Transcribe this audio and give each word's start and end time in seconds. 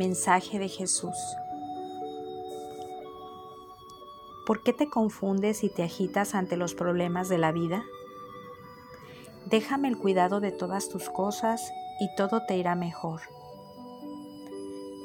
Mensaje 0.00 0.58
de 0.58 0.70
Jesús. 0.70 1.36
¿Por 4.46 4.62
qué 4.62 4.72
te 4.72 4.88
confundes 4.88 5.62
y 5.62 5.68
te 5.68 5.82
agitas 5.82 6.34
ante 6.34 6.56
los 6.56 6.72
problemas 6.72 7.28
de 7.28 7.36
la 7.36 7.52
vida? 7.52 7.84
Déjame 9.44 9.88
el 9.88 9.98
cuidado 9.98 10.40
de 10.40 10.52
todas 10.52 10.88
tus 10.88 11.10
cosas 11.10 11.70
y 12.00 12.08
todo 12.16 12.46
te 12.46 12.56
irá 12.56 12.76
mejor. 12.76 13.20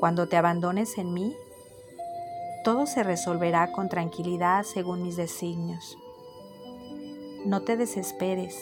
Cuando 0.00 0.26
te 0.26 0.38
abandones 0.38 0.96
en 0.96 1.12
mí, 1.12 1.36
todo 2.64 2.86
se 2.86 3.02
resolverá 3.02 3.72
con 3.72 3.90
tranquilidad 3.90 4.62
según 4.62 5.02
mis 5.02 5.16
designios. 5.16 5.98
No 7.44 7.60
te 7.60 7.76
desesperes, 7.76 8.58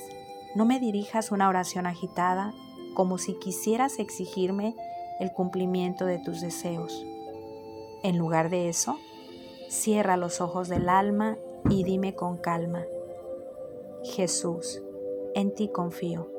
no 0.57 0.65
me 0.65 0.81
dirijas 0.81 1.31
una 1.31 1.49
oración 1.49 1.87
agitada 1.87 2.53
como 2.95 3.17
si 3.17 3.35
quisieras 3.35 4.01
exigirme 4.01 4.75
el 5.19 5.33
cumplimiento 5.33 6.05
de 6.05 6.19
tus 6.19 6.41
deseos. 6.41 7.05
En 8.03 8.19
lugar 8.19 8.51
de 8.51 8.69
eso, 8.69 8.99
cierra 9.69 10.17
los 10.17 10.41
ojos 10.41 10.69
del 10.69 10.89
alma 10.89 11.39
y 11.71 11.85
dime 11.85 12.15
con 12.15 12.37
calma, 12.37 12.85
Jesús, 14.05 14.83
en 15.35 15.53
ti 15.55 15.69
confío. 15.69 16.31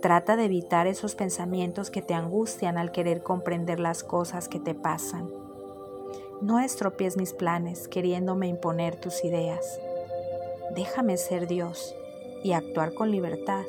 Trata 0.00 0.36
de 0.36 0.46
evitar 0.46 0.86
esos 0.86 1.14
pensamientos 1.14 1.90
que 1.90 2.02
te 2.02 2.14
angustian 2.14 2.78
al 2.78 2.90
querer 2.90 3.22
comprender 3.22 3.78
las 3.78 4.02
cosas 4.02 4.48
que 4.48 4.58
te 4.58 4.74
pasan. 4.74 5.30
No 6.40 6.58
estropees 6.58 7.16
mis 7.16 7.32
planes 7.34 7.86
queriéndome 7.86 8.48
imponer 8.48 8.96
tus 8.96 9.24
ideas. 9.24 9.80
Déjame 10.74 11.18
ser 11.18 11.46
Dios 11.46 11.94
y 12.42 12.52
actuar 12.52 12.94
con 12.94 13.12
libertad. 13.12 13.62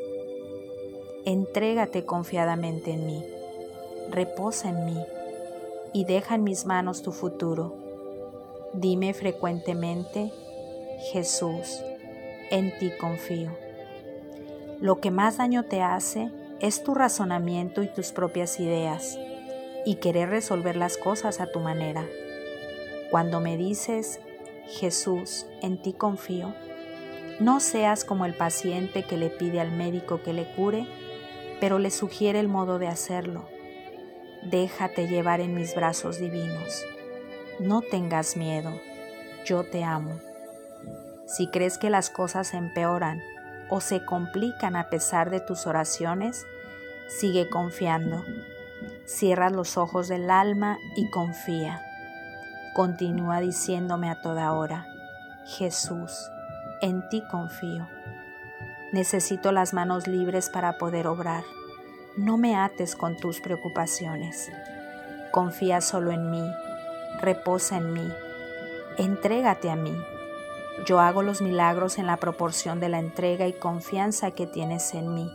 Entrégate 1.25 2.05
confiadamente 2.05 2.91
en 2.91 3.05
mí 3.05 3.32
reposa 4.14 4.69
en 4.69 4.86
mí 4.86 5.03
y 5.92 6.06
deja 6.06 6.36
en 6.36 6.44
mis 6.44 6.66
manos 6.66 7.02
tu 7.02 7.11
futuro. 7.11 7.75
Dime 8.73 9.14
frecuentemente, 9.14 10.31
Jesús, 11.11 11.83
en 12.52 12.78
ti 12.78 12.91
confío. 13.00 13.52
Lo 14.80 15.00
que 15.00 15.11
más 15.11 15.38
daño 15.38 15.64
te 15.64 15.81
hace 15.81 16.31
es 16.59 16.84
tu 16.84 16.94
razonamiento 16.94 17.81
y 17.81 17.88
tus 17.88 18.11
propias 18.11 18.59
ideas 18.59 19.17
y 19.86 19.95
querer 19.95 20.30
resolver 20.30 20.75
las 20.75 20.97
cosas 20.97 21.41
a 21.41 21.47
tu 21.47 21.59
manera. 21.59 22.06
Cuando 23.09 23.39
me 23.39 23.58
dices, 23.58 24.19
Jesús, 24.67 25.47
en 25.61 25.81
ti 25.81 25.94
confío, 25.94 26.53
no 27.39 27.59
seas 27.59 28.06
como 28.06 28.25
el 28.25 28.36
paciente 28.36 29.03
que 29.03 29.17
le 29.17 29.30
pide 29.30 29.59
al 29.59 29.72
médico 29.72 30.22
que 30.22 30.34
le 30.34 30.45
cure, 30.53 30.86
pero 31.59 31.80
le 31.80 31.89
sugiere 31.89 32.39
el 32.39 32.47
modo 32.47 32.78
de 32.78 32.88
hacerlo 32.88 33.47
déjate 34.49 35.08
llevar 35.08 35.39
en 35.41 35.53
mis 35.53 35.75
brazos 35.75 36.19
divinos. 36.19 36.86
No 37.59 37.81
tengas 37.81 38.36
miedo, 38.36 38.72
yo 39.45 39.63
te 39.63 39.83
amo. 39.83 40.19
Si 41.25 41.47
crees 41.47 41.77
que 41.77 41.89
las 41.89 42.09
cosas 42.09 42.53
empeoran 42.53 43.22
o 43.69 43.81
se 43.81 44.03
complican 44.05 44.75
a 44.75 44.89
pesar 44.89 45.30
de 45.30 45.39
tus 45.39 45.67
oraciones, 45.67 46.45
sigue 47.08 47.50
confiando. 47.50 48.23
Cierra 49.05 49.50
los 49.50 49.77
ojos 49.77 50.08
del 50.08 50.30
alma 50.30 50.78
y 50.95 51.09
confía. 51.09 51.81
Continúa 52.73 53.39
diciéndome 53.39 54.09
a 54.09 54.22
toda 54.22 54.53
hora, 54.53 54.88
Jesús, 55.45 56.30
en 56.81 57.07
ti 57.09 57.23
confío. 57.30 57.88
Necesito 58.91 59.52
las 59.52 59.73
manos 59.73 60.07
libres 60.07 60.50
para 60.50 60.78
poder 60.78 61.07
obrar. 61.07 61.44
No 62.16 62.38
me 62.38 62.56
ates 62.56 62.96
con 62.96 63.18
tus 63.18 63.41
preocupaciones. 63.41 64.51
Confía 65.31 65.81
solo 65.81 66.12
en 66.12 66.29
mí, 66.29 66.44
reposa 67.19 67.78
en 67.78 67.91
mí, 67.91 68.07
entrégate 69.00 69.72
a 69.72 69.75
mí. 69.75 69.96
Yo 70.85 71.00
hago 71.00 71.23
los 71.23 71.41
milagros 71.41 71.97
en 71.97 72.06
la 72.06 72.18
proporción 72.18 72.79
de 72.79 72.90
la 72.90 73.00
entrega 73.00 73.47
y 73.47 73.53
confianza 73.53 74.29
que 74.29 74.46
tienes 74.46 74.94
en 74.94 75.12
mí. 75.16 75.28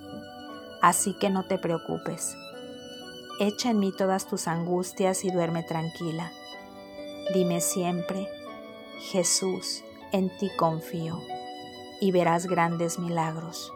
Así 0.80 1.14
que 1.18 1.30
no 1.30 1.46
te 1.46 1.58
preocupes. 1.58 2.36
Echa 3.40 3.70
en 3.70 3.80
mí 3.80 3.90
todas 3.90 4.28
tus 4.28 4.46
angustias 4.46 5.24
y 5.24 5.32
duerme 5.32 5.64
tranquila. 5.64 6.30
Dime 7.34 7.60
siempre, 7.60 8.28
Jesús, 9.10 9.82
en 10.12 10.30
ti 10.38 10.48
confío, 10.56 11.20
y 12.00 12.12
verás 12.12 12.46
grandes 12.46 13.00
milagros. 13.00 13.72